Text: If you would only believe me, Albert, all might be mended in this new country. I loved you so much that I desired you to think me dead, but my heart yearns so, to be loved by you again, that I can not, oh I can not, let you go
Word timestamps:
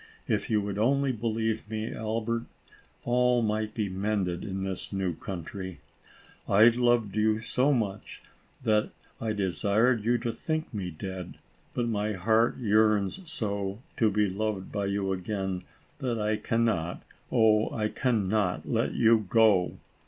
If 0.27 0.49
you 0.49 0.61
would 0.61 0.79
only 0.79 1.11
believe 1.11 1.69
me, 1.69 1.93
Albert, 1.93 2.45
all 3.03 3.43
might 3.43 3.75
be 3.75 3.87
mended 3.87 4.43
in 4.43 4.63
this 4.63 4.91
new 4.91 5.13
country. 5.13 5.79
I 6.47 6.69
loved 6.69 7.15
you 7.15 7.39
so 7.41 7.71
much 7.71 8.23
that 8.63 8.89
I 9.19 9.33
desired 9.33 10.03
you 10.03 10.17
to 10.17 10.31
think 10.33 10.73
me 10.73 10.89
dead, 10.89 11.37
but 11.75 11.87
my 11.87 12.13
heart 12.13 12.57
yearns 12.57 13.31
so, 13.31 13.77
to 13.97 14.09
be 14.09 14.27
loved 14.27 14.71
by 14.71 14.87
you 14.87 15.13
again, 15.13 15.65
that 15.99 16.17
I 16.19 16.35
can 16.35 16.65
not, 16.65 17.03
oh 17.31 17.69
I 17.71 17.87
can 17.87 18.27
not, 18.27 18.67
let 18.67 18.95
you 18.95 19.27
go 19.29 19.77